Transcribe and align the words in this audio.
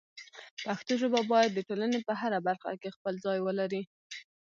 پښتو 0.65 0.93
ژبه 1.01 1.19
باید 1.31 1.51
د 1.53 1.59
ټولنې 1.67 1.99
په 2.07 2.13
هره 2.21 2.39
برخه 2.47 2.71
کې 2.81 2.95
خپل 2.95 3.13
ځای 3.25 3.37
ولري. 3.41 3.81